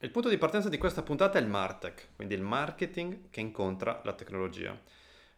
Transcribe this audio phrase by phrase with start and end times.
[0.00, 4.00] Il punto di partenza di questa puntata è il Martech, quindi il marketing che incontra
[4.04, 4.78] la tecnologia.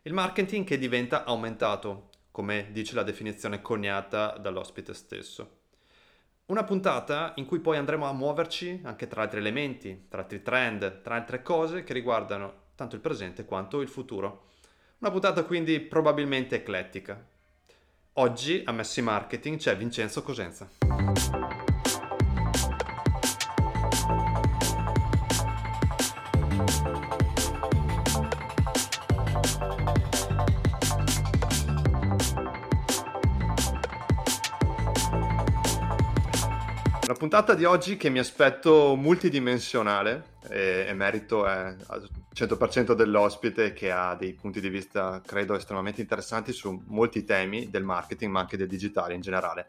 [0.02, 5.61] Il marketing che diventa aumentato, come dice la definizione coniata dall'ospite stesso.
[6.46, 11.01] Una puntata in cui poi andremo a muoverci anche tra altri elementi, tra altri trend,
[11.01, 14.49] tra altre cose che riguardano tanto il presente quanto il futuro.
[14.99, 17.19] Una puntata quindi probabilmente eclettica.
[18.15, 20.69] Oggi a Messi Marketing c'è Vincenzo Cosenza.
[37.20, 43.91] Puntata di oggi che mi aspetto multidimensionale e, e merito è al 100% dell'ospite che
[43.91, 48.56] ha dei punti di vista credo estremamente interessanti su molti temi del marketing ma anche
[48.56, 49.69] del digitale in generale.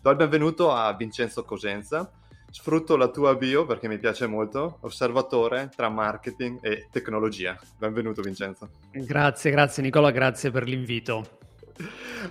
[0.00, 2.08] Do il benvenuto a Vincenzo Cosenza,
[2.48, 7.58] sfrutto la tua bio perché mi piace molto, osservatore tra marketing e tecnologia.
[7.78, 8.68] Benvenuto Vincenzo.
[8.92, 11.41] Grazie, grazie Nicola, grazie per l'invito.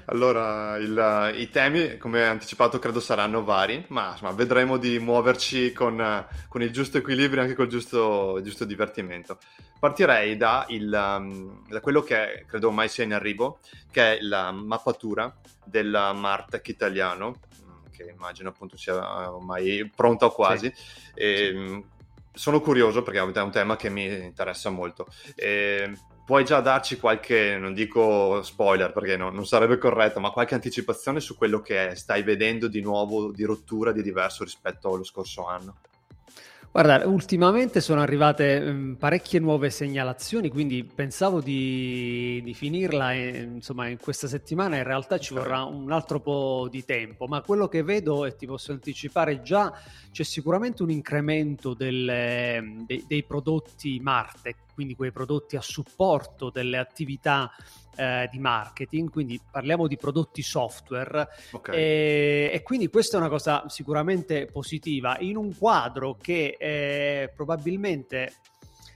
[0.06, 6.26] Allora, il, i temi, come anticipato, credo saranno vari, ma insomma, vedremo di muoverci con,
[6.48, 9.38] con, il giusto equilibrio e anche col giusto, giusto divertimento.
[9.80, 13.60] Partirei da, il, um, da, quello che credo ormai sia in arrivo,
[13.92, 15.34] che è la mappatura
[15.66, 17.40] del Martech italiano,
[17.92, 20.72] che immagino appunto sia ormai pronta o quasi.
[20.74, 20.84] Sì.
[21.16, 21.58] E, sì.
[21.58, 21.80] Mm,
[22.34, 25.08] sono curioso perché è un tema che mi interessa molto.
[25.36, 25.92] E,
[26.26, 31.20] puoi già darci qualche, non dico spoiler perché no, non sarebbe corretto, ma qualche anticipazione
[31.20, 35.76] su quello che stai vedendo di nuovo, di rottura, di diverso rispetto allo scorso anno?
[36.74, 43.90] Guarda, ultimamente sono arrivate um, parecchie nuove segnalazioni, quindi pensavo di, di finirla e, insomma,
[43.90, 47.84] in questa settimana, in realtà ci vorrà un altro po' di tempo, ma quello che
[47.84, 49.74] vedo e ti posso anticipare già,
[50.14, 56.80] c'è sicuramente un incremento delle, dei, dei prodotti Marte, quindi quei prodotti a supporto delle
[56.80, 57.52] attività
[57.96, 61.76] eh, di marketing, quindi parliamo di prodotti software okay.
[61.76, 68.34] e, e, quindi questa è una cosa sicuramente positiva in un quadro che eh, probabilmente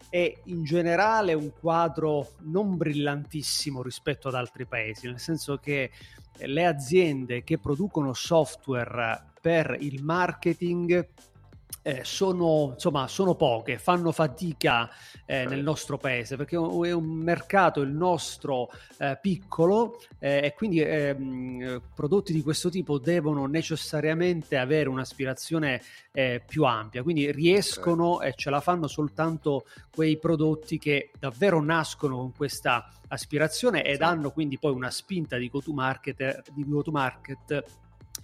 [0.10, 5.92] è in generale un quadro non brillantissimo rispetto ad altri paesi, nel senso che
[6.38, 11.08] le aziende che producono software per il marketing
[11.88, 14.90] eh, sono, insomma, sono poche, fanno fatica
[15.24, 20.80] eh, nel nostro paese perché è un mercato, il nostro, eh, piccolo eh, e quindi
[20.80, 25.80] ehm, prodotti di questo tipo devono necessariamente avere un'aspirazione
[26.12, 32.18] eh, più ampia, quindi riescono e ce la fanno soltanto quei prodotti che davvero nascono
[32.18, 37.64] con questa aspirazione ed hanno quindi poi una spinta di go-to-market, di go-to-market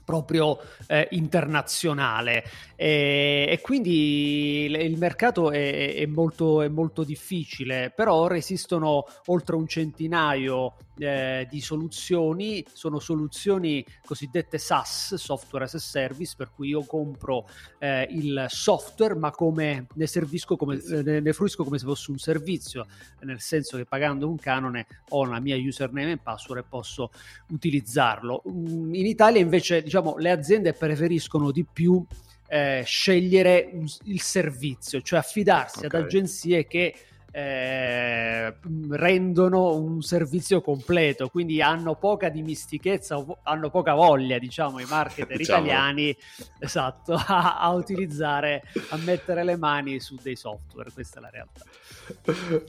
[0.04, 2.44] proprio eh, internazionale.
[2.76, 9.56] E, e, quindi il mercato è, è, molto, è, molto, difficile però ora esistono oltre
[9.56, 12.66] un centinaio eh, di soluzioni.
[12.72, 17.48] Sono soluzioni cosiddette SaaS software as a service per cui io compro
[17.80, 22.18] eh, il software ma come ne servisco come ne, ne fruisco come se fosse un
[22.18, 22.88] servizio
[23.22, 27.12] nel senso che pagando un canone ho la mia username e password e posso
[27.50, 28.44] utilizzarlo.
[28.50, 32.02] Mm, in Italia invece diciamo, le aziende preferiscono di più
[32.48, 36.00] eh, scegliere un, il servizio, cioè affidarsi okay.
[36.00, 36.96] ad agenzie che
[37.34, 38.54] eh,
[38.90, 45.66] rendono un servizio completo, quindi hanno poca dimistichezza, hanno poca voglia, diciamo, i marketer diciamo.
[45.66, 46.16] italiani
[46.60, 51.64] esatto, a, a, utilizzare, a mettere le mani su dei software, questa è la realtà.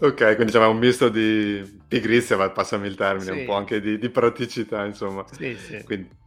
[0.01, 3.39] Ok, quindi c'è un misto di pigrizia, ma passami il termine, sì.
[3.41, 5.25] un po' anche di, di praticità, insomma.
[5.33, 5.83] Sì, sì.
[5.83, 6.21] Quindi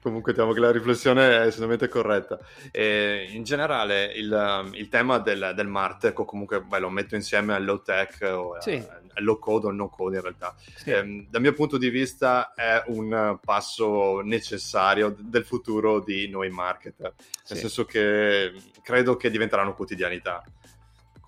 [0.00, 2.38] Comunque diciamo che la riflessione è assolutamente corretta.
[2.70, 7.14] E in generale il, um, il tema del, del Martech, o comunque beh, lo metto
[7.14, 8.74] insieme al low tech o sì.
[8.74, 10.90] al low code o al no code in realtà, sì.
[10.90, 17.14] eh, dal mio punto di vista è un passo necessario del futuro di noi marketer,
[17.16, 17.56] nel sì.
[17.56, 18.52] senso che
[18.82, 20.42] credo che diventeranno quotidianità.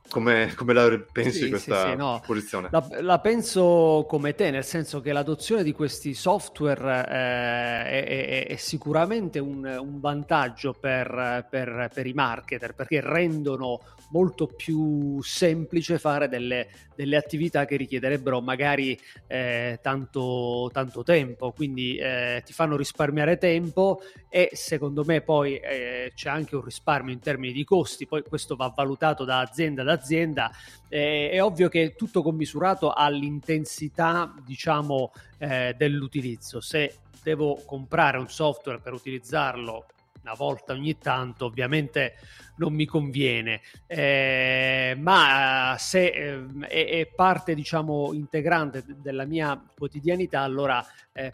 [0.09, 2.23] Come, come, la pensi sì, questa sì, sì, no.
[2.25, 2.69] posizione?
[2.71, 8.47] La, la, penso come te, nel senso che l'adozione di questi software eh, è, è,
[8.47, 13.81] è, sicuramente un, un vantaggio per, per, per, i marketer perché rendono
[14.11, 21.97] molto più semplice fare delle, delle attività che richiederebbero magari eh, tanto, tanto, tempo, quindi
[21.97, 27.21] eh, ti fanno risparmiare tempo e secondo me poi eh, c'è anche un risparmio in
[27.21, 30.51] termini di costi, poi questo va valutato da azienda ad azienda,
[30.89, 38.79] eh, è ovvio che tutto commisurato all'intensità diciamo eh, dell'utilizzo, se devo comprare un software
[38.79, 39.87] per utilizzarlo
[40.27, 42.17] una volta ogni tanto ovviamente
[42.57, 50.41] non mi conviene, eh, ma se eh, è, è, parte diciamo integrante della mia quotidianità,
[50.41, 51.33] allora eh,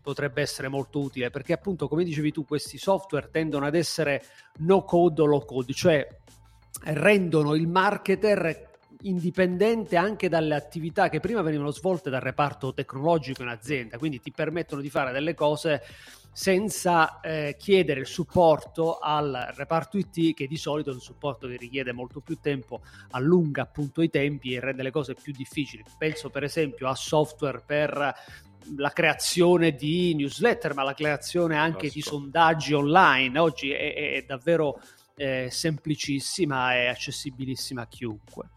[0.00, 4.22] potrebbe essere molto utile perché appunto come dicevi tu questi software tendono ad essere
[4.58, 6.06] no code o low code, cioè
[6.84, 8.72] rendono il marketer
[9.02, 14.30] indipendente anche dalle attività che prima venivano svolte dal reparto tecnologico in azienda, quindi ti
[14.30, 15.82] permettono di fare delle cose
[16.34, 21.56] senza eh, chiedere il supporto al reparto IT che di solito è un supporto che
[21.56, 22.82] richiede molto più tempo,
[23.12, 25.84] allunga appunto i tempi e rende le cose più difficili.
[25.96, 28.14] Penso per esempio a software per
[28.76, 31.94] la creazione di newsletter, ma la creazione anche Classico.
[31.94, 33.38] di sondaggi online.
[33.38, 34.80] Oggi è, è davvero
[35.14, 38.48] eh, semplicissima e accessibilissima a chiunque.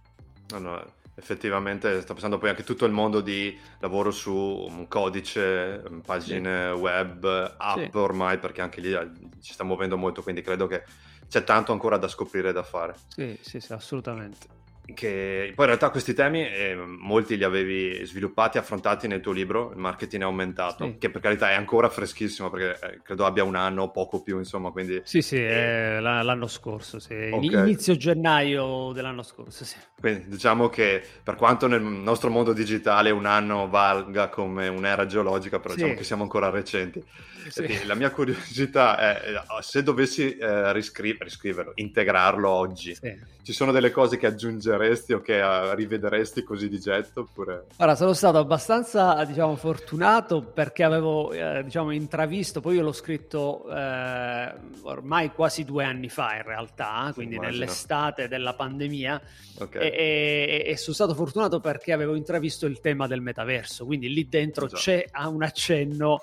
[0.52, 0.84] Allora,
[1.18, 6.80] effettivamente sta passando poi anche tutto il mondo di lavoro su un codice, pagine sì.
[6.80, 7.98] web, app sì.
[7.98, 9.10] ormai, perché anche lì eh,
[9.42, 10.84] ci sta muovendo molto, quindi credo che
[11.28, 12.96] c'è tanto ancora da scoprire e da fare.
[13.08, 14.56] Sì, sì, sì, assolutamente
[14.94, 19.72] che poi in realtà questi temi eh, molti li avevi sviluppati, affrontati nel tuo libro,
[19.72, 20.98] il marketing è aumentato, sì.
[20.98, 24.38] che per carità è ancora freschissimo perché eh, credo abbia un anno o poco più,
[24.38, 25.01] insomma, quindi...
[25.04, 26.00] Sì, sì, eh...
[26.00, 27.13] l'anno scorso, sì.
[27.13, 27.60] okay.
[27.60, 29.75] inizio gennaio dell'anno scorso, sì.
[30.00, 35.60] Quindi diciamo che per quanto nel nostro mondo digitale un anno valga come un'era geologica,
[35.60, 35.80] però sì.
[35.80, 37.04] diciamo che siamo ancora recenti.
[37.50, 37.86] Sì.
[37.86, 43.16] La mia curiosità è eh, se dovessi eh, riscri- riscriverlo, integrarlo oggi, sì.
[43.44, 47.22] ci sono delle cose che aggiungeresti o che uh, rivederesti così di getto?
[47.22, 47.66] Oppure...
[47.78, 53.70] Ora, sono stato abbastanza diciamo, fortunato perché avevo eh, diciamo, intravisto, poi io l'ho scritto
[53.70, 57.60] eh, ormai quasi due anni fa in realtà, quindi Immagino.
[57.60, 59.22] nell'estate della pandemia.
[59.60, 59.90] Okay.
[59.90, 64.28] E, e, e, sono stato fortunato perché avevo intravisto il tema del metaverso, quindi lì
[64.30, 64.78] dentro Già.
[64.78, 66.22] c'è un accenno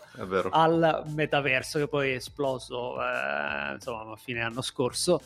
[0.50, 5.22] al metaverso che poi è esploso eh, insomma a fine anno scorso.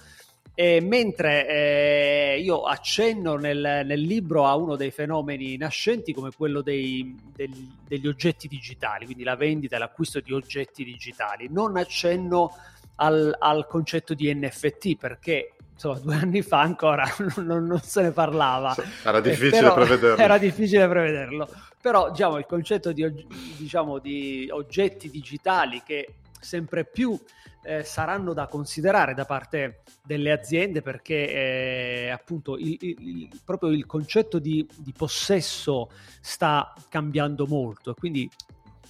[0.55, 6.63] E mentre eh, io accenno nel, nel, libro a uno dei fenomeni nascenti come quello
[6.63, 7.53] dei, del,
[7.87, 12.57] degli oggetti digitali, quindi la vendita e l'acquisto di oggetti digitali, non accenno
[12.97, 17.07] al, al concetto di NFT perché insomma, due anni fa ancora
[17.39, 18.75] non, non se ne parlava.
[19.05, 20.17] Era difficile eh, prevederlo.
[20.19, 21.49] Era difficile prevederlo.
[21.81, 23.27] Però diciamo, il concetto di,
[23.57, 27.19] diciamo, di oggetti digitali che sempre più
[27.63, 31.33] eh, saranno da considerare da parte delle aziende perché
[32.05, 35.91] eh, appunto il, il, proprio il concetto di, di possesso
[36.21, 38.31] sta cambiando molto e quindi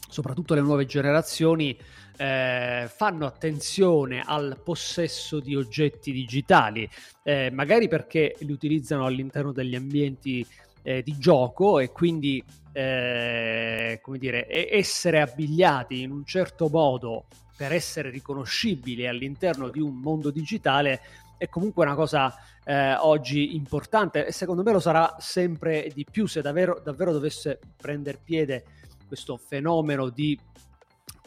[0.08, 1.76] soprattutto le nuove generazioni
[2.18, 6.88] eh, fanno attenzione al possesso di oggetti digitali,
[7.22, 10.44] eh, magari perché li utilizzano all'interno degli ambienti
[10.82, 12.42] eh, di gioco e quindi
[12.72, 17.24] eh, come dire, essere abbigliati in un certo modo
[17.56, 21.00] per essere riconoscibili all'interno di un mondo digitale
[21.38, 22.34] è comunque una cosa
[22.64, 27.58] eh, oggi importante e secondo me lo sarà sempre di più se davvero, davvero dovesse
[27.76, 28.64] prendere piede
[29.06, 30.38] questo fenomeno di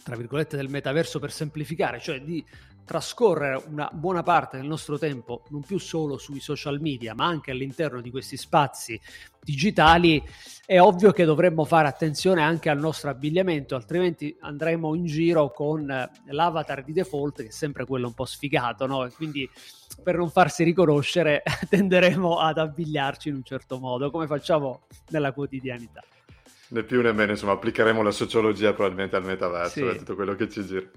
[0.03, 2.43] tra virgolette del metaverso per semplificare, cioè di
[2.83, 7.51] trascorrere una buona parte del nostro tempo non più solo sui social media, ma anche
[7.51, 8.99] all'interno di questi spazi
[9.43, 10.21] digitali,
[10.65, 15.85] è ovvio che dovremmo fare attenzione anche al nostro abbigliamento, altrimenti andremo in giro con
[16.25, 19.09] l'avatar di default, che è sempre quello un po' sfigato, no?
[19.15, 19.49] Quindi
[20.03, 26.03] per non farsi riconoscere tenderemo ad abbigliarci in un certo modo, come facciamo nella quotidianità.
[26.71, 29.97] Né più né meno, insomma, applicheremo la sociologia probabilmente al metaverso, sì.
[29.97, 30.87] tutto quello che ci gira.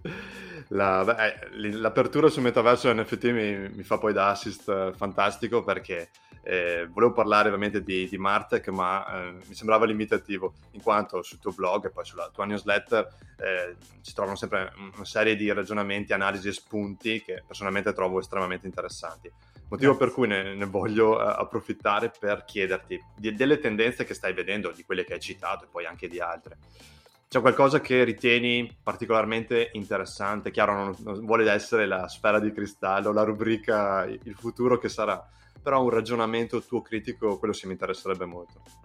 [0.69, 6.11] La, beh, l'apertura sul metaverso NFT mi, mi, fa poi da assist eh, fantastico perché
[6.43, 11.41] eh, volevo parlare ovviamente di, di Martech, ma eh, mi sembrava limitativo, in quanto sul
[11.41, 16.13] tuo blog e poi sulla tua newsletter eh, si trovano sempre una serie di ragionamenti,
[16.13, 19.29] analisi e spunti che personalmente trovo estremamente interessanti.
[19.69, 24.33] Motivo per cui ne, ne voglio uh, approfittare per chiederti di, delle tendenze che stai
[24.33, 26.59] vedendo, di quelle che hai citato e poi anche di altre.
[27.29, 30.53] C'è qualcosa che ritieni particolarmente interessante?
[30.53, 35.27] Chiaro, non, non vuole essere la sfera di cristallo, la rubrica il futuro che sarà,
[35.61, 38.84] però un ragionamento tuo critico, quello sì mi interesserebbe molto.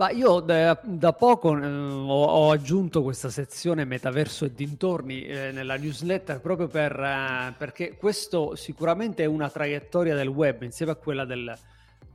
[0.00, 5.52] Ma io da, da poco eh, ho, ho, aggiunto questa sezione metaverso e dintorni eh,
[5.52, 10.94] nella newsletter proprio per, eh, perché questo sicuramente è una traiettoria del web insieme a
[10.94, 11.54] quella del,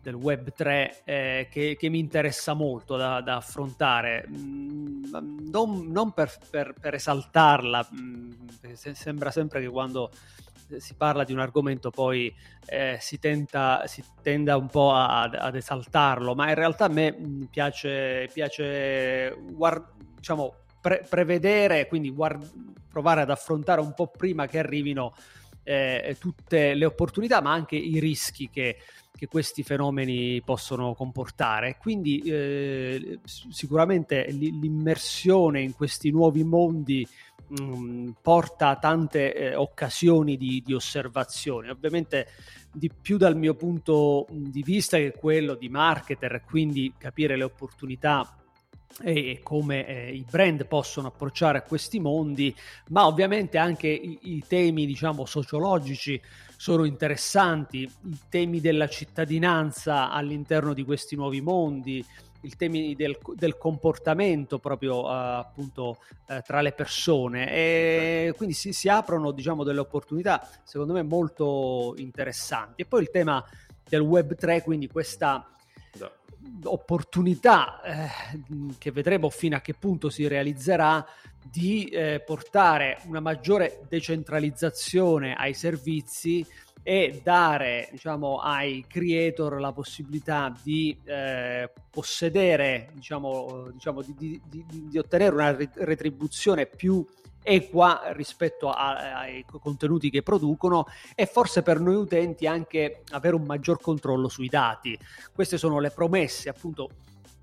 [0.01, 5.03] del web 3 eh, che, che, mi interessa molto da, da affrontare, mm,
[5.51, 8.31] non, non per, per, per, esaltarla, mm,
[8.93, 10.09] sembra sempre che quando
[10.77, 12.33] si parla di un argomento poi
[12.65, 17.15] eh, si, tenta, si tenda un po' ad, ad, esaltarlo, ma in realtà a me
[17.49, 22.51] piace, piace guard- diciamo, pre- prevedere, quindi guard-
[22.89, 25.13] provare ad affrontare un po' prima che arrivino
[25.63, 28.77] eh, tutte le opportunità, ma anche i rischi che,
[29.15, 31.77] che questi fenomeni possono comportare.
[31.77, 37.05] Quindi eh, sicuramente l'immersione in questi nuovi mondi
[37.59, 41.69] mm, porta tante eh, occasioni di, di osservazione.
[41.69, 42.27] Ovviamente
[42.71, 48.37] di più dal mio punto di vista che quello di marketer, quindi capire le opportunità
[49.01, 52.55] e come eh, i brand possono approcciare a questi mondi,
[52.89, 56.19] ma ovviamente anche i, i, temi, diciamo, sociologici
[56.55, 62.05] sono interessanti, i temi della cittadinanza all'interno di questi nuovi mondi,
[62.45, 65.97] i temi del, del comportamento proprio uh, appunto
[66.27, 67.51] uh, tra le persone.
[67.51, 72.81] E quindi si, si aprono diciamo delle opportunità secondo me molto interessanti.
[72.81, 73.43] E poi il tema
[73.87, 75.49] del web 3 quindi questa
[76.63, 78.09] opportunità eh,
[78.77, 81.05] che vedremo fino a che punto si realizzerà
[81.43, 86.45] di eh, portare una maggiore decentralizzazione ai servizi
[86.87, 94.87] e dare diciamo, ai creator la possibilità di eh, possedere, diciamo, diciamo di, di, di,
[94.89, 97.03] di, ottenere una retribuzione più
[97.41, 103.45] equa rispetto a, ai contenuti che producono e forse per noi utenti anche avere un
[103.45, 104.95] maggior controllo sui dati.
[105.33, 106.91] Queste sono le promesse, appunto,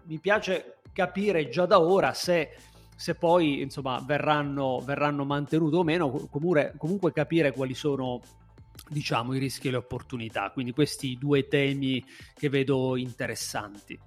[0.05, 2.51] mi piace capire già da ora se,
[2.95, 8.21] se poi insomma, verranno, verranno mantenute o meno, comunque, comunque capire quali sono
[8.89, 10.51] diciamo i rischi e le opportunità.
[10.51, 13.99] Quindi questi due temi che vedo interessanti.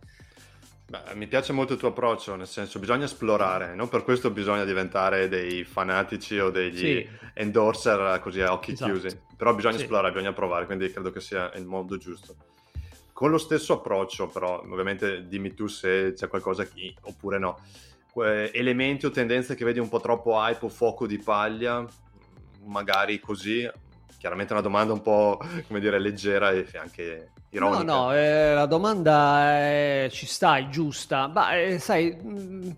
[0.88, 4.64] Beh, mi piace molto il tuo approccio, nel senso bisogna esplorare, non per questo bisogna
[4.66, 7.10] diventare dei fanatici o degli sì.
[7.34, 8.92] endorser così a occhi esatto.
[8.92, 9.82] chiusi, però bisogna sì.
[9.82, 12.36] esplorare, bisogna provare, quindi credo che sia il modo giusto.
[13.14, 17.60] Con lo stesso approccio però, ovviamente dimmi tu se c'è qualcosa che, oppure no,
[18.14, 21.84] elementi o tendenze che vedi un po' troppo hype o fuoco di paglia,
[22.66, 23.68] magari così,
[24.18, 27.84] chiaramente una domanda un po' come dire leggera e anche ironica.
[27.84, 31.28] No, no, eh, la domanda è, ci sta, è giusta.
[31.28, 32.76] Ma eh, sai, mh,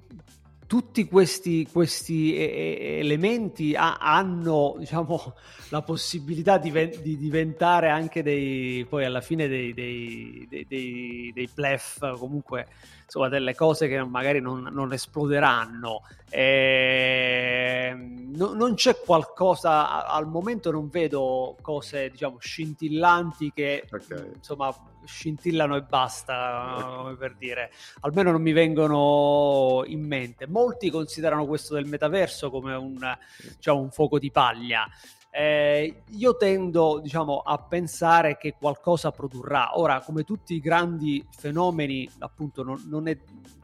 [0.68, 5.34] tutti questi, questi elementi ha, hanno diciamo,
[5.70, 6.72] la possibilità di,
[7.02, 12.68] di, diventare anche dei, poi alla fine dei, dei, dei, dei, plef, comunque
[13.06, 16.04] insomma, delle cose che magari non, non esploderanno.
[16.30, 17.96] E,
[18.36, 24.32] no, non c'è qualcosa, al momento non vedo cose diciamo scintillanti che okay.
[24.36, 24.76] insomma
[25.08, 27.16] scintillano e basta, okay.
[27.16, 27.72] per dire.
[28.02, 30.48] Almeno non mi vengono in mente.
[30.48, 33.18] Molti considerano questo del metaverso come un,
[33.56, 34.88] diciamo, un fuoco di paglia.
[35.32, 39.78] Eh, io tendo diciamo, a pensare che qualcosa produrrà.
[39.80, 43.18] Ora, come tutti i grandi fenomeni, appunto, non, non è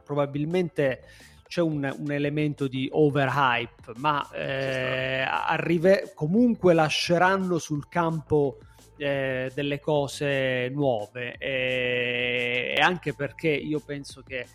[0.04, 1.02] probabilmente
[1.48, 8.58] c'è un, un, elemento di overhype, ma eh, arrive, comunque lasceranno sul campo
[8.96, 11.36] eh, delle cose nuove.
[11.38, 14.46] E, e, anche perché io penso che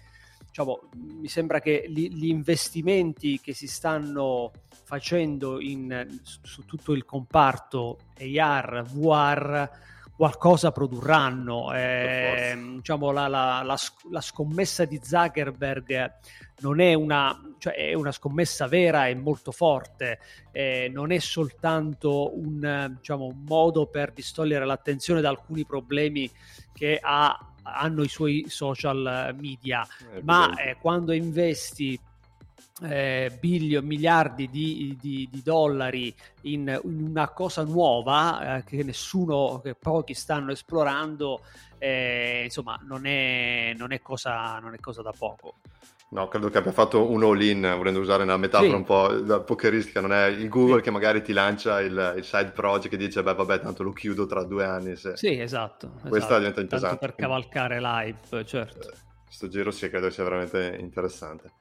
[0.46, 4.52] diciamo, mi sembra che gli, gli investimenti che si stanno
[4.84, 9.70] facendo in, su, su tutto il comparto AR, VR,
[10.20, 11.74] qualcosa produrranno.
[11.74, 13.78] Eh, diciamo, la, la, la,
[14.12, 16.16] la, scommessa di Zuckerberg
[16.60, 20.20] non è una, cioè è una scommessa vera e molto forte,
[20.52, 26.30] eh, non è soltanto un, diciamo, un modo per distogliere l'attenzione da alcuni problemi
[26.74, 31.98] che ha hanno i suoi social media, eh, ma eh, quando investi
[32.84, 39.60] eh, billion, miliardi di, di, di dollari in, in, una cosa nuova eh, che nessuno,
[39.64, 41.42] che pochi stanno esplorando,
[41.78, 45.56] eh, insomma, non è, non, è cosa, non è cosa da poco.
[46.12, 48.76] No, credo che abbia fatto un all-in, volendo usare una metafora sì.
[48.76, 50.84] un po' pokeristica, non è il Google sì.
[50.84, 54.26] che magari ti lancia il, il, side project e dice, beh vabbè, tanto lo chiudo
[54.26, 54.96] tra due anni.
[54.96, 55.16] Se...
[55.16, 55.92] Sì, esatto.
[56.00, 56.38] Questa esatto.
[56.38, 56.98] diventa interessante.
[56.98, 58.90] per cavalcare l'hype, certo.
[59.24, 61.52] questo giro sì, credo sia veramente interessante.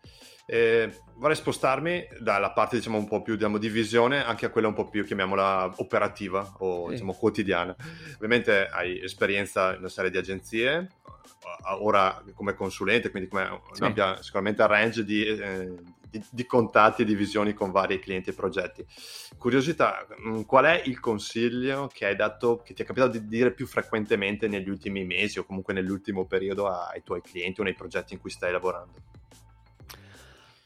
[0.50, 4.69] E vorrei spostarmi dalla parte diciamo un po' più diciamo, di visione anche a quella
[4.69, 6.93] un po' più chiamiamola operativa o sì.
[6.93, 7.76] diciamo quotidiana.
[8.14, 10.88] Ovviamente hai esperienza in una serie di agenzie,
[11.81, 13.85] ora come consulente, quindi come sì.
[13.85, 15.75] abbia sicuramente un range di, eh,
[16.09, 18.87] di, di, contatti e di visioni con vari clienti e progetti.
[19.37, 23.52] Curiosità, mm, qual è il consiglio che hai dato, che ti è capitato di dire
[23.52, 28.14] più frequentemente negli ultimi mesi o comunque nell'ultimo periodo ai tuoi clienti o nei progetti
[28.14, 29.17] in cui stai lavorando?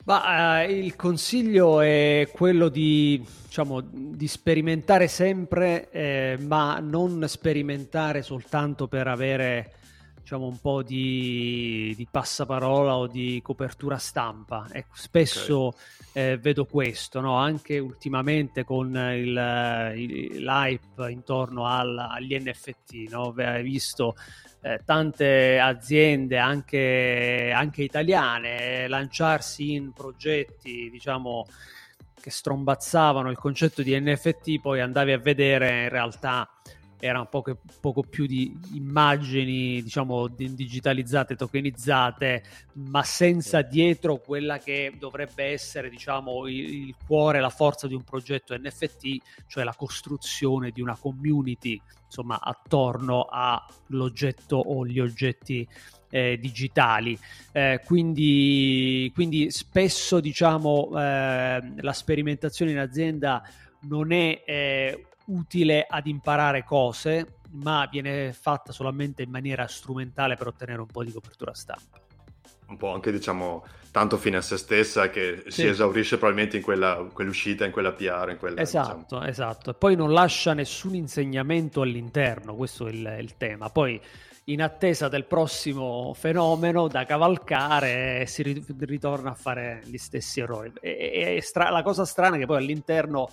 [0.04, 8.22] Ma, eh, il consiglio è quello di, diciamo, di sperimentare sempre, eh, ma non sperimentare
[8.22, 9.74] soltanto per avere
[10.22, 14.66] diciamo un po' di, di, passaparola o di copertura stampa.
[14.72, 15.80] Ecco, spesso okay.
[16.12, 17.36] eh, vedo questo, no?
[17.36, 23.10] anche ultimamente con il, il, l'hype intorno al, agli NFT.
[23.10, 23.34] No?
[23.36, 24.14] Hai visto
[24.62, 31.46] eh, tante aziende, anche, anche italiane, lanciarsi in progetti, diciamo
[32.20, 36.48] che strombazzavano il concetto di NFT, poi andavi a vedere in realtà
[37.04, 42.44] erano poco, poco più di immagini, diciamo, digitalizzate, tokenizzate,
[42.74, 48.04] ma senza dietro quella che dovrebbe essere, diciamo, il, il cuore, la forza di un
[48.04, 49.16] progetto NFT,
[49.48, 55.66] cioè la costruzione di una community, insomma, attorno all'oggetto o gli oggetti
[56.08, 57.18] eh, digitali.
[57.50, 63.42] Eh, quindi, quindi, spesso diciamo eh, la sperimentazione in azienda
[63.88, 70.48] non è eh, utile ad imparare cose, ma viene fatta solamente in maniera strumentale per
[70.48, 72.00] ottenere un po' di copertura stampa.
[72.66, 75.50] Un po' anche, diciamo, tanto fine a se stessa che sì.
[75.50, 78.60] si esaurisce probabilmente in quella, quell'uscita, in quella PR, in quella...
[78.60, 79.24] Esatto, diciamo.
[79.26, 79.70] esatto.
[79.70, 83.68] E poi non lascia nessun insegnamento all'interno, questo è il, il tema.
[83.68, 84.00] Poi
[84.44, 90.72] in attesa del prossimo fenomeno da cavalcare si ritorna a fare gli stessi errori.
[90.80, 93.30] E, e stra- la cosa strana è che poi all'interno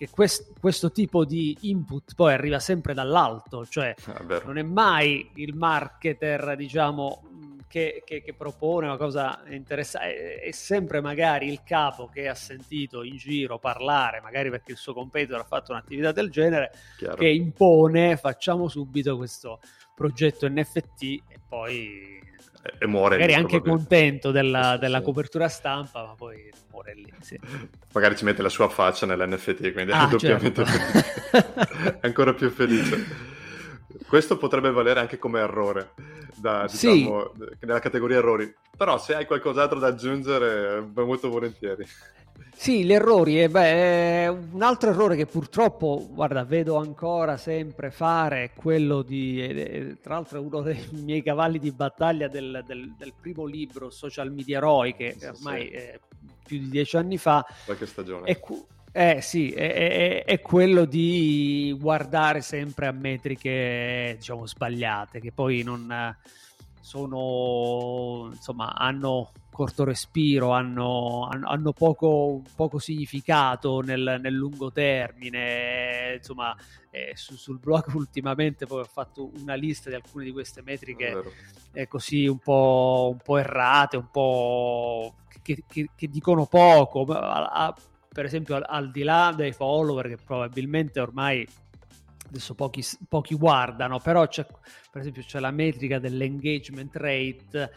[0.00, 5.30] che quest- questo tipo di input poi arriva sempre dall'alto, cioè ah, non è mai
[5.34, 7.22] il marketer, diciamo,
[7.68, 12.34] che, che, che, propone una cosa interessante, è, è, sempre magari il capo che ha
[12.34, 17.16] sentito in giro parlare, magari perché il suo competitor ha fatto un'attività del genere, Chiaro.
[17.16, 19.60] che impone facciamo subito questo
[19.94, 22.18] progetto NFT e poi
[22.78, 27.38] e muore magari anche contento della, della, copertura stampa ma poi muore lì sì.
[27.92, 31.78] magari ci mette la sua faccia nell'NFT quindi ah, è doppiamente certo.
[31.82, 33.28] è ancora più felice
[34.06, 35.92] questo potrebbe valere anche come errore
[36.36, 37.56] da, diciamo, sì.
[37.60, 41.86] nella categoria errori però se hai qualcos'altro da aggiungere molto volentieri
[42.60, 48.44] sì, gli errori, eh, beh, un altro errore che purtroppo, guarda, vedo ancora sempre fare
[48.44, 52.92] è quello di, eh, tra l'altro è uno dei miei cavalli di battaglia del, del,
[52.98, 55.70] del primo libro, Social Media Eroi, che sì, ormai sì.
[55.70, 55.98] è
[56.44, 57.46] più di dieci anni fa.
[57.64, 58.26] Qualche stagione.
[58.26, 58.38] È,
[58.92, 65.62] eh sì, è, è, è, quello di guardare sempre a metriche, diciamo, sbagliate, che poi
[65.62, 66.14] non
[66.90, 76.14] sono, insomma, hanno corto respiro, hanno, hanno poco, poco, significato nel, nel, lungo termine.
[76.16, 76.56] Insomma,
[76.90, 81.22] eh, su, sul blog ultimamente poi ho fatto una lista di alcune di queste metriche
[81.72, 87.04] eh, così un po', un po', errate, un po' che, che, che dicono poco.
[87.04, 87.76] A, a,
[88.12, 91.46] per esempio, al, al di là dei follower che probabilmente ormai
[92.30, 94.46] adesso pochi, pochi, guardano, però c'è,
[94.90, 97.72] per esempio c'è la metrica dell'engagement rate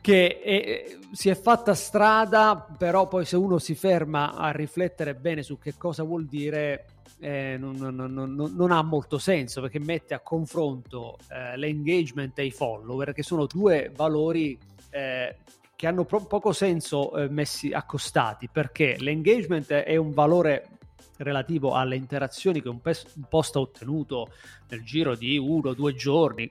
[0.00, 5.44] che è, si è fatta strada, però poi se uno si ferma a riflettere bene
[5.44, 6.86] su che cosa vuol dire,
[7.20, 12.46] eh, non, non, non, non, ha molto senso perché mette a confronto eh, l'engagement e
[12.46, 14.58] i follower, che sono due valori
[14.90, 15.36] eh,
[15.76, 20.78] che hanno pro- poco senso eh, messi accostati, perché l'engagement è un valore
[21.18, 24.30] relativo alle interazioni che un, pes- un post ha ottenuto
[24.68, 26.48] nel giro di uno o due giorni,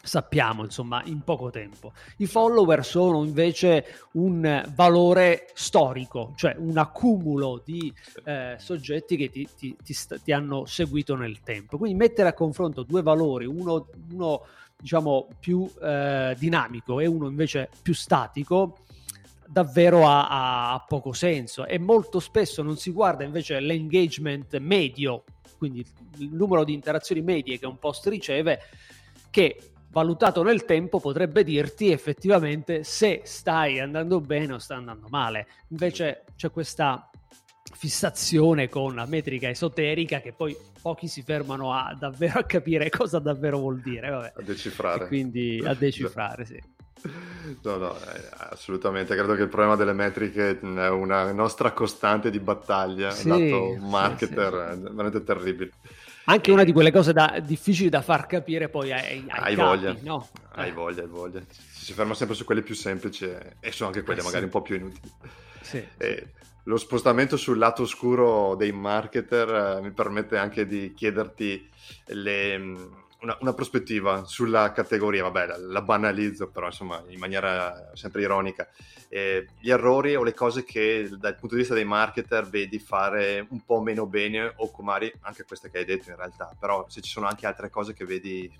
[0.00, 1.92] sappiamo insomma in poco tempo.
[2.18, 7.92] I follower sono invece un valore storico, cioè un accumulo di
[8.24, 11.76] eh, soggetti che ti, ti, ti, ti, hanno seguito nel tempo.
[11.76, 14.42] Quindi mettere a confronto due valori, uno, uno
[14.80, 18.78] diciamo più eh, dinamico e uno invece più statico,
[19.48, 25.24] davvero ha, ha, poco senso e molto spesso non si guarda invece l'engagement medio,
[25.56, 25.84] quindi
[26.18, 28.60] il numero di interazioni medie che un post riceve,
[29.30, 29.58] che
[29.90, 35.46] valutato nel tempo potrebbe dirti effettivamente se stai andando bene o sta andando male.
[35.68, 37.10] Invece c'è questa
[37.74, 43.18] fissazione con la metrica esoterica che poi pochi si fermano a davvero a capire cosa
[43.18, 44.10] davvero vuol dire.
[44.10, 44.32] Vabbè.
[44.36, 45.04] A decifrare.
[45.04, 46.60] E quindi a decifrare, sì.
[47.62, 49.14] No, no, eh, assolutamente.
[49.14, 53.10] Credo che il problema delle metriche è una nostra costante di battaglia.
[53.10, 54.86] Sì, lato marketer sì, sì.
[54.86, 55.70] è veramente terribile.
[56.24, 59.54] Anche una di quelle cose da, difficili da far capire poi ai, ai hai capi,
[59.54, 59.96] voglia.
[60.02, 60.28] no?
[60.50, 60.72] Hai eh.
[60.72, 61.40] voglia, hai voglia.
[61.48, 63.24] Si ferma sempre su quelle più semplici
[63.60, 65.10] e sono anche quelle eh, magari un po' più inutili.
[65.62, 66.32] Sì, e
[66.64, 71.66] lo spostamento sul lato oscuro dei marketer eh, mi permette anche di chiederti
[72.08, 72.76] le
[73.20, 78.68] una, una, prospettiva sulla categoria, vabbè, la, la, banalizzo però insomma in maniera sempre ironica,
[79.08, 83.46] eh, gli errori o le cose che dal punto di vista dei marketer vedi fare
[83.50, 87.00] un po' meno bene o magari anche queste che hai detto in realtà, però se
[87.00, 88.50] ci sono anche altre cose che vedi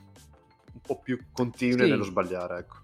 [0.73, 1.91] un po' più continue sì.
[1.91, 2.77] nello sbagliare, ecco.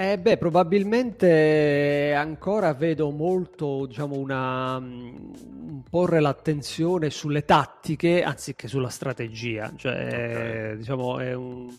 [0.00, 8.88] Eh beh, probabilmente ancora vedo molto, diciamo, una un porre l'attenzione sulle tattiche anziché sulla
[8.88, 9.70] strategia.
[9.76, 10.76] Cioè, okay.
[10.78, 11.70] diciamo, è un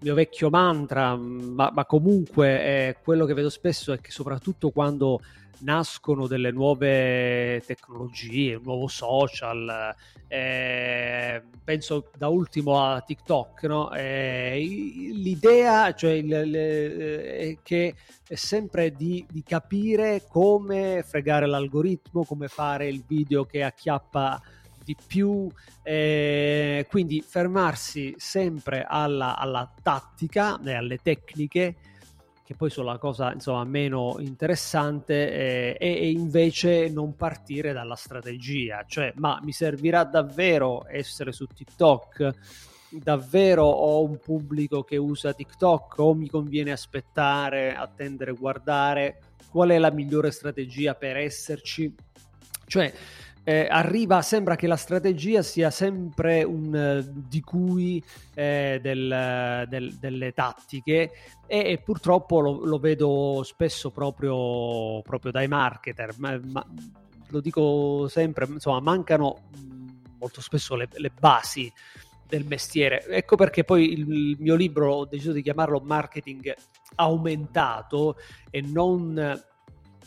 [0.00, 5.20] mio vecchio mantra, ma, ma comunque quello che vedo spesso è che soprattutto quando
[5.60, 9.94] nascono delle nuove tecnologie, un nuovo social,
[10.28, 13.92] eh, penso da ultimo a TikTok, no?
[13.92, 17.94] eh, l'idea cioè, il, le, è che
[18.26, 24.40] è sempre di, di, capire come fregare l'algoritmo, come fare il video che acchiappa
[24.84, 25.50] di più,
[25.82, 31.76] eh, quindi fermarsi sempre alla, alla tattica e alle tecniche
[32.44, 38.84] che poi sono la cosa insomma, meno interessante, eh, e, invece non partire dalla strategia,
[38.86, 42.32] cioè ma mi servirà davvero essere su TikTok?
[42.90, 49.20] Davvero ho un pubblico che usa TikTok o mi conviene aspettare, attendere, guardare?
[49.50, 51.92] Qual è la migliore strategia per esserci?
[52.66, 52.92] Cioè,
[53.44, 58.02] eh, arriva, sembra che la strategia sia sempre un uh, di cui
[58.32, 61.10] eh, del, del, delle tattiche
[61.46, 66.66] e, e purtroppo lo, lo, vedo spesso proprio, proprio dai marketer, ma, ma,
[67.28, 69.50] lo dico sempre, insomma mancano
[70.18, 71.70] molto spesso le, le basi
[72.26, 73.04] del mestiere.
[73.06, 76.54] Ecco perché poi il mio libro ho deciso di chiamarlo marketing
[76.96, 78.16] aumentato
[78.50, 79.42] e non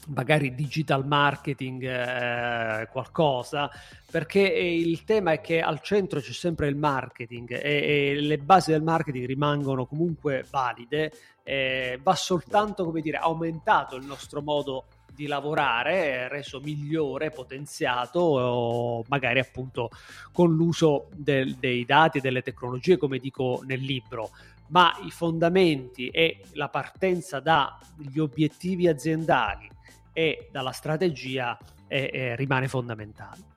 [0.07, 3.69] magari digital marketing, eh, qualcosa,
[4.09, 8.71] perché il tema è che al centro c'è sempre il marketing e, e le basi
[8.71, 11.11] del marketing rimangono comunque valide,
[11.43, 14.85] eh, va soltanto, come dire, aumentato il nostro modo
[15.17, 19.89] di lavorare, reso migliore, potenziato, o magari appunto
[20.31, 24.29] con l'uso del, dei dati e delle tecnologie, come dico nel libro
[24.69, 29.69] ma i fondamenti e la partenza dagli obiettivi aziendali
[30.13, 33.55] e dalla strategia eh, eh, rimane fondamentale.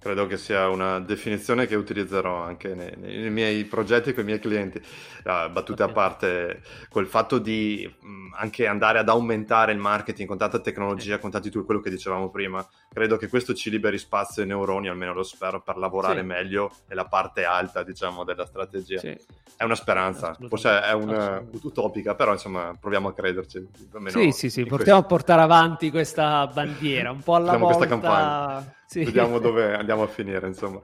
[0.00, 4.38] Credo che sia una definizione che utilizzerò anche nei, nei miei progetti con i miei
[4.38, 4.78] clienti.
[5.24, 10.38] Uh, battute a parte, quel fatto di mh, anche andare ad aumentare il marketing con
[10.38, 14.42] tanta tecnologia, con tanti tool, quello che dicevamo prima, credo che questo ci liberi spazio
[14.42, 16.26] ai neuroni, almeno lo spero, per lavorare sì.
[16.26, 19.00] meglio nella parte alta, diciamo, della strategia.
[19.00, 19.18] Sì.
[19.56, 23.68] È una speranza, forse è un'utopica, però insomma proviamo a crederci.
[24.06, 27.76] Sì, sì, sì, portiamo a portare avanti questa bandiera, un po' alla volta.
[27.76, 28.76] questa campagna.
[28.88, 29.04] Sì.
[29.04, 30.82] Vediamo dove andiamo a finire, insomma.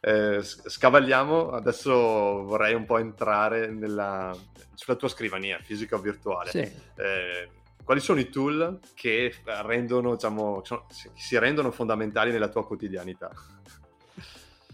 [0.00, 4.34] Eh, scavagliamo, adesso vorrei un po' entrare nella,
[4.72, 6.48] sulla tua scrivania, fisica o virtuale.
[6.48, 6.60] Sì.
[6.60, 7.50] Eh,
[7.84, 10.62] quali sono i tool che rendono, diciamo,
[11.14, 13.30] si rendono fondamentali nella tua quotidianità?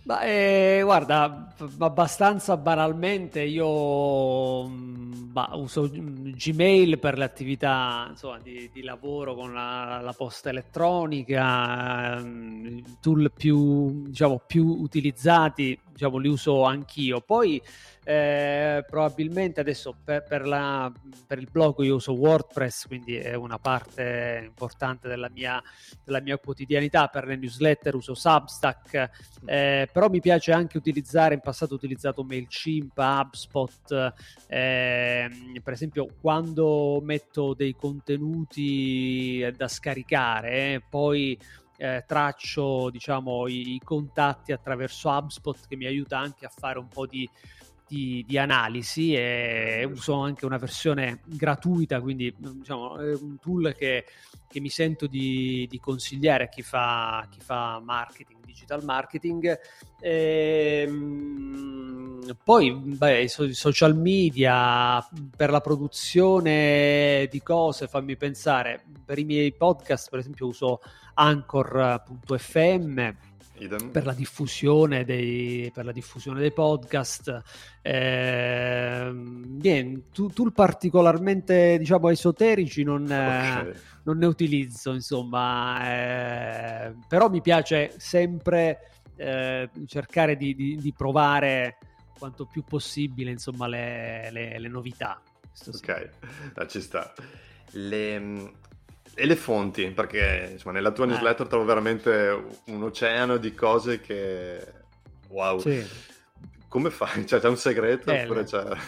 [0.06, 8.68] Beh, eh, guarda, abbastanza banalmente io mm, bah, uso Gmail per le attività insomma, di,
[8.70, 16.28] di, lavoro con la, la posta elettronica, mm, tool più, diciamo, più utilizzati, diciamo, li
[16.28, 17.20] uso anch'io.
[17.20, 17.62] Poi
[18.04, 20.92] eh, probabilmente adesso per, per, la,
[21.26, 25.62] per, il blog io uso WordPress, quindi è una parte importante della mia,
[26.04, 27.08] della mia quotidianità.
[27.08, 29.10] Per le newsletter uso Substack,
[29.46, 34.12] eh, però mi piace anche utilizzare, in passato ho utilizzato MailChimp, HubSpot,
[34.48, 35.30] eh,
[35.62, 41.38] per esempio quando metto dei contenuti da scaricare, poi
[41.76, 46.88] eh, traccio diciamo i, i, contatti attraverso HubSpot che mi aiuta anche a fare un
[46.88, 47.28] po' di
[47.86, 54.06] di, di, analisi e uso anche una versione gratuita, quindi diciamo, è un tool che,
[54.48, 59.58] che mi sento di, di consigliare a chi fa, chi fa, marketing, digital marketing.
[60.00, 61.42] Ehm,
[62.42, 65.04] poi beh, social media
[65.36, 70.80] per la produzione di cose, fammi pensare, per i miei podcast per esempio uso
[71.14, 73.12] anchor.fm
[73.58, 73.90] Idem.
[73.90, 77.42] per la diffusione dei, per la diffusione dei podcast.
[77.82, 83.68] Eh, bien, tool particolarmente diciamo esoterici non, okay.
[83.68, 90.92] eh, non ne utilizzo, insomma, eh, però mi piace sempre eh, cercare di, di, di,
[90.92, 91.78] provare
[92.18, 95.20] quanto più possibile insomma, le, le, le novità.
[95.66, 96.10] Ok,
[96.54, 97.12] ah, ci sta.
[97.70, 98.52] Le,
[99.14, 101.08] e le fonti, perché insomma, nella tua eh.
[101.08, 104.82] newsletter trovo veramente un oceano di cose che...
[105.28, 105.58] Wow.
[105.58, 105.84] Sì.
[106.68, 107.24] Come fai?
[107.26, 108.10] Cioè, c'è un segreto?
[108.10, 108.26] Eh.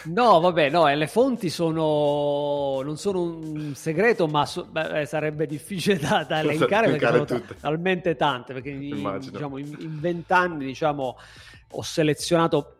[0.05, 2.81] No, vabbè, no, le fonti sono...
[2.83, 4.65] non sono un segreto, ma so...
[4.65, 7.55] Beh, sarebbe difficile da, da elencare perché sono tutte.
[7.59, 11.17] talmente tante, perché in, diciamo, in, in vent'anni diciamo,
[11.71, 12.76] ho selezionato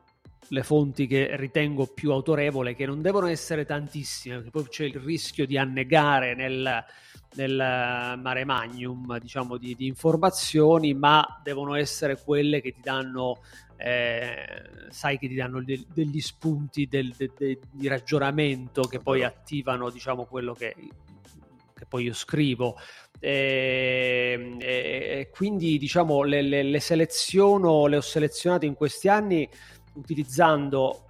[0.49, 4.99] le fonti che ritengo più autorevole, che non devono essere tantissime, perché poi c'è il
[4.99, 6.85] rischio di annegare nel,
[7.35, 7.55] nel
[8.21, 13.41] mare magnum diciamo, di, di, informazioni, ma devono essere quelle che ti danno,
[13.75, 14.35] eh,
[14.89, 19.89] sai che ti danno de, degli spunti del, de, de, di ragionamento che poi attivano
[19.89, 20.75] diciamo, quello che,
[21.73, 22.77] che poi io scrivo.
[23.19, 24.67] E, e,
[25.19, 29.49] e quindi diciamo le, le, le seleziono, le ho selezionate in questi anni
[29.97, 31.03] utilizzando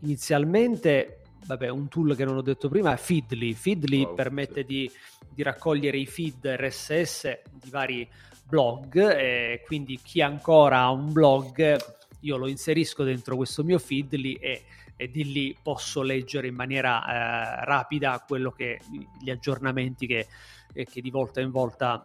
[0.00, 3.54] inizialmente vabbè, un tool che non ho detto prima è Feedly.
[3.54, 4.66] Feedly wow, permette sì.
[4.66, 4.90] di,
[5.34, 8.08] di, raccogliere i feed RSS di vari
[8.44, 11.76] blog, e quindi chi ancora ha un blog
[12.20, 14.64] io lo inserisco dentro questo mio Feedly e,
[14.96, 18.80] e di lì posso leggere in maniera eh, rapida quello che
[19.20, 20.26] gli aggiornamenti che,
[20.72, 22.04] che di volta in volta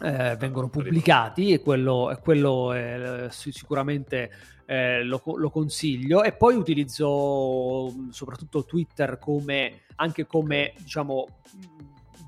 [0.00, 4.30] eh, vengono pubblicati e quello, quello è sicuramente
[4.66, 6.22] eh, lo, lo, consiglio.
[6.22, 11.26] E poi utilizzo soprattutto Twitter come anche come diciamo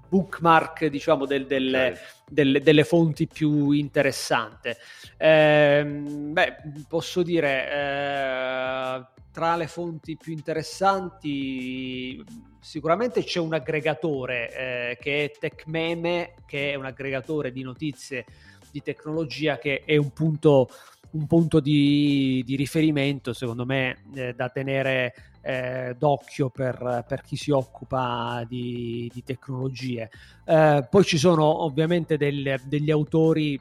[0.08, 1.98] bookmark diciamo del, delle, okay.
[2.28, 4.70] delle, delle, fonti più interessanti
[5.16, 12.24] eh, beh posso dire eh, tra le fonti più interessanti
[12.60, 14.52] sicuramente c'è un aggregatore
[14.92, 18.24] eh, che è TechMeme che è un aggregatore di notizie
[18.70, 20.68] di tecnologia che è un punto
[21.14, 27.36] un punto di, di riferimento, secondo me, eh, da tenere eh, d'occhio per, per, chi
[27.36, 30.10] si occupa di, di tecnologie.
[30.44, 33.56] Eh, poi ci sono ovviamente del, degli autori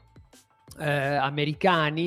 [0.78, 2.00] eh, americani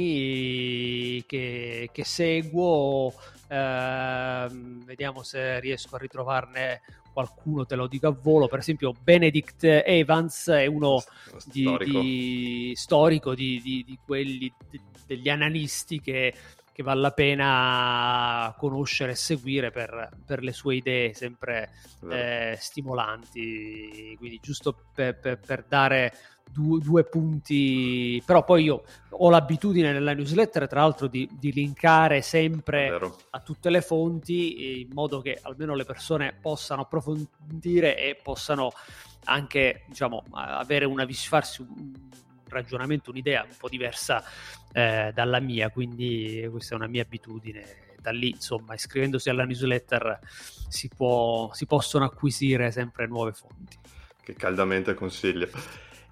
[1.25, 3.13] che, che seguo,
[3.47, 6.81] ehm, vediamo se riesco a ritrovarne
[7.17, 11.03] qualcuno te lo dico a volo, per esempio Benedict Evans è uno
[11.45, 11.99] di, storico.
[11.99, 14.53] di, storico di, di quelli
[15.07, 16.31] degli analisti che,
[16.71, 21.71] che, vale la pena conoscere e seguire per, per le sue idee sempre
[22.07, 26.13] eh, stimolanti, quindi giusto per, per, per dare
[26.51, 32.21] due, due, punti, però poi io ho l'abitudine nella newsletter tra l'altro di, di linkare
[32.21, 38.71] sempre a tutte le fonti in modo che almeno le persone possano approfondire e possano
[39.25, 41.93] anche diciamo avere una farsi un
[42.49, 44.23] ragionamento, un'idea un po' diversa
[44.71, 47.85] eh, dalla mia, quindi questa è una mia abitudine.
[47.99, 50.19] Da lì, insomma, iscrivendosi alla newsletter
[50.69, 53.77] si, può, si possono acquisire sempre nuove fonti.
[54.23, 55.49] Che caldamente consiglio.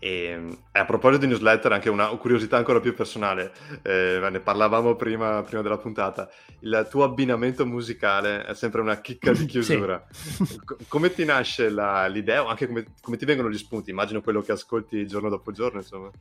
[0.05, 0.39] E,
[0.73, 5.63] a proposito di newsletter, anche una curiosità ancora più personale, eh, ne parlavamo prima, prima,
[5.63, 10.05] della puntata, il tuo abbinamento musicale è sempre una chicca di chiusura.
[10.11, 10.59] Sì.
[10.87, 13.89] come ti nasce la, l'idea o anche come, come, ti vengono gli spunti?
[13.89, 16.11] Immagino quello che ascolti giorno dopo giorno, insomma.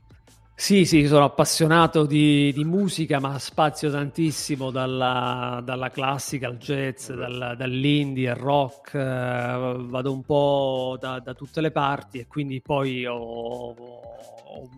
[0.56, 7.10] Sì, sì, sono appassionato di, di musica, ma spazio tantissimo dalla, dalla classica al jazz,
[7.10, 12.62] dal, dall'indie al rock, eh, vado un po' da, da, tutte le parti e quindi
[12.62, 14.68] poi ho, ho,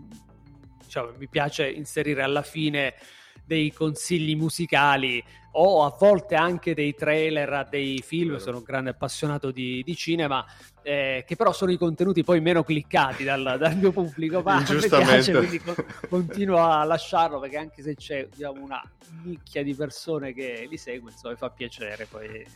[0.83, 2.95] diciamo, mi piace inserire alla fine
[3.45, 5.23] dei consigli musicali
[5.59, 9.97] o a volte anche dei trailer a dei film, sono un grande appassionato di, di
[9.97, 10.45] cinema,
[10.83, 14.89] eh, che però sono i contenuti poi meno cliccati dal, dal mio pubblico, ma mi
[14.89, 15.75] piace, quindi co-
[16.09, 18.83] continuo a lasciarlo perché anche se c'è diciamo, una
[19.25, 22.47] nicchia di persone che li segue, insomma, mi fa piacere poi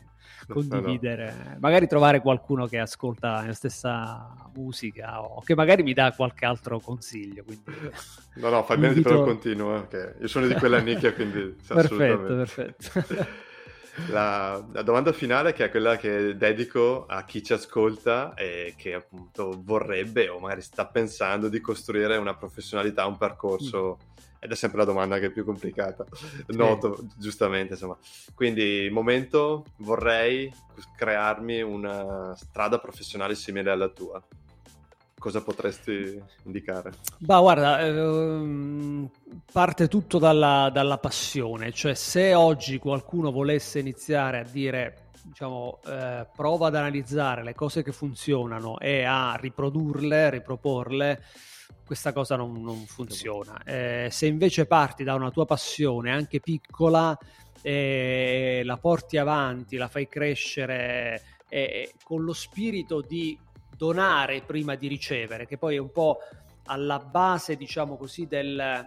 [0.48, 1.56] condividere, no, no.
[1.60, 6.80] magari trovare qualcuno che ascolta la stessa musica o che magari mi dà qualche altro
[6.80, 7.44] consiglio.
[7.44, 7.64] Quindi...
[8.34, 11.56] No, no, fai bene di però continuo, eh, io sono di quella nicchia, quindi...
[11.66, 13.38] perfetto, perfetto.
[14.08, 18.94] La, la, domanda finale, che è quella che dedico a chi ci ascolta e che
[18.94, 23.98] appunto vorrebbe o magari sta pensando di costruire una professionalità, un percorso.
[24.02, 24.08] Mm
[24.42, 26.06] ed è sempre la domanda che è più complicata,
[26.48, 27.96] noto giustamente insomma.
[28.34, 30.50] Quindi, momento, vorrei
[30.96, 34.20] crearmi una strada professionale simile alla tua.
[35.20, 36.92] Cosa potresti indicare?
[37.18, 39.10] Bah, guarda, ehm,
[39.52, 46.26] parte tutto dalla, dalla, passione, cioè se oggi qualcuno volesse iniziare a dire, diciamo, eh,
[46.34, 51.22] prova ad analizzare le cose che funzionano e a riprodurle, riproporle,
[51.84, 53.62] questa cosa non, non funziona.
[53.62, 57.14] Eh, se invece parti da una tua passione, anche piccola,
[57.60, 63.38] eh, la porti avanti, la fai crescere eh, con lo spirito di
[63.80, 66.18] donare prima di ricevere, che poi è un po'
[66.66, 68.86] alla base, diciamo così, del,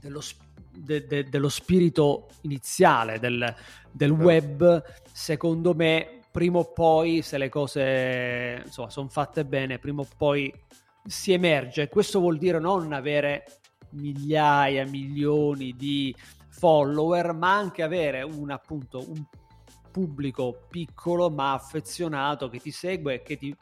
[0.00, 0.22] dello,
[0.70, 3.54] de, de, dello spirito iniziale del,
[3.90, 10.00] del web, secondo me, prima o poi, se le cose insomma, sono fatte bene, prima
[10.00, 10.50] o poi
[11.04, 11.90] si emerge.
[11.90, 13.44] Questo vuol dire non avere
[13.90, 16.16] migliaia, milioni di
[16.48, 19.22] follower, ma anche avere un appunto un
[19.92, 23.56] pubblico piccolo ma affezionato che ti segue e che ti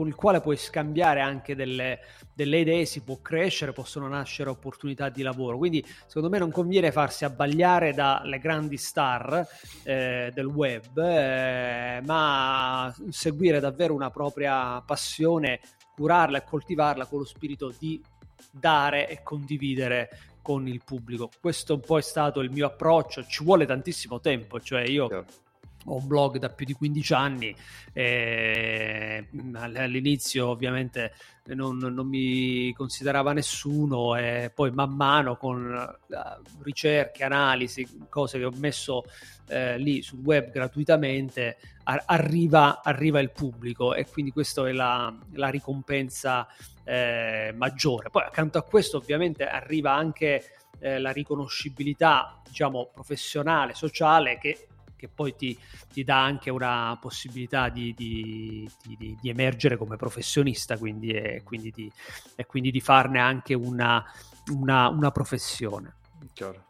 [0.00, 1.98] con il quale puoi scambiare anche delle,
[2.32, 5.58] delle, idee, si può crescere, possono nascere opportunità di lavoro.
[5.58, 9.46] Quindi secondo me non conviene farsi abbagliare dalle grandi star
[9.82, 15.60] eh, del web, eh, ma seguire davvero una propria passione,
[15.94, 18.00] curarla e coltivarla con lo spirito di
[18.50, 20.08] dare e condividere
[20.40, 21.28] con il pubblico.
[21.40, 25.08] Questo un po' è stato il mio approccio, ci vuole tantissimo tempo, cioè io...
[25.08, 25.48] Certo
[25.86, 27.54] ho un blog da più di 15 anni,
[27.92, 31.14] eh, all'inizio ovviamente
[31.54, 38.44] non, non, mi considerava nessuno e poi man mano con uh, ricerche, analisi, cose che
[38.44, 39.04] ho messo
[39.48, 45.48] eh, lì sul web gratuitamente, arriva, arriva, il pubblico e quindi questa è la, la
[45.48, 46.46] ricompensa
[46.84, 48.10] eh, maggiore.
[48.10, 50.44] Poi accanto a questo ovviamente arriva anche
[50.78, 54.68] eh, la riconoscibilità diciamo professionale, sociale che
[55.00, 55.58] che poi ti,
[55.90, 61.70] ti dà anche una possibilità di, di, di, di emergere come professionista quindi, e, quindi
[61.74, 61.90] di,
[62.36, 64.04] e quindi di farne anche una,
[64.52, 65.94] una, una professione.
[66.34, 66.68] Chiaro.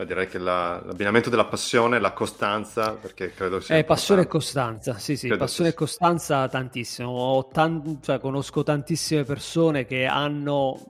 [0.00, 3.76] Direi che la, l'abbinamento della passione, la costanza, perché credo sia...
[3.76, 7.48] Eh, passione e costanza, sì sì, credo passione e costanza tantissimo.
[7.52, 10.86] Tan- cioè, conosco tantissime persone che hanno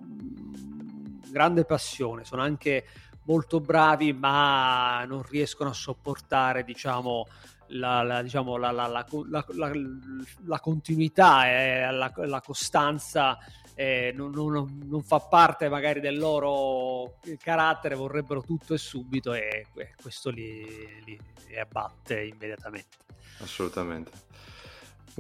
[1.29, 2.87] grande passione, sono anche
[3.25, 7.27] molto bravi, ma non riescono a sopportare, diciamo,
[7.69, 13.39] la, la, diciamo, la, la continuità e la, costanza.
[13.75, 19.67] Eh, non, non, non, fa parte magari del loro carattere, vorrebbero tutto e subito e
[20.01, 20.67] questo li,
[21.05, 22.99] li, li abbatte immediatamente.
[23.39, 24.11] Assolutamente.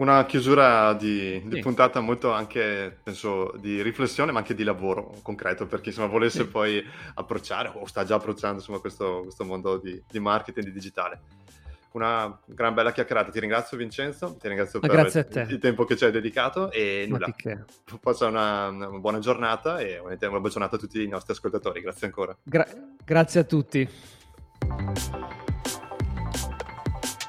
[0.00, 1.60] Una chiusura di, di sì.
[1.60, 6.44] puntata molto anche, penso, di riflessione, ma anche di lavoro concreto, per chi insomma, volesse
[6.44, 6.48] sì.
[6.48, 6.82] poi
[7.14, 11.20] approcciare o sta già approcciando insomma, questo, questo, mondo di, di marketing, di digitale.
[11.92, 16.04] Una gran bella chiacchierata, ti ringrazio Vincenzo, ti ringrazio per il, il tempo che ci
[16.06, 17.34] hai dedicato e nulla,
[18.00, 22.06] passa una, una, buona giornata e una buona giornata a tutti i nostri ascoltatori, grazie
[22.06, 22.34] ancora.
[22.42, 22.68] Gra-
[23.04, 23.88] grazie a tutti.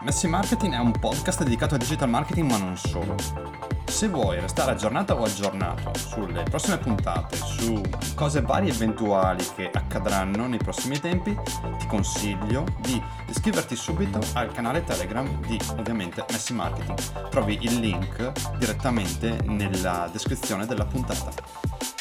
[0.03, 3.15] Messi Marketing è un podcast dedicato a digital marketing ma non solo.
[3.85, 7.79] Se vuoi restare aggiornato o aggiornato sulle prossime puntate, su
[8.15, 11.37] cose varie e eventuali che accadranno nei prossimi tempi,
[11.77, 17.29] ti consiglio di iscriverti subito al canale Telegram di ovviamente Messi Marketing.
[17.29, 22.00] Trovi il link direttamente nella descrizione della puntata.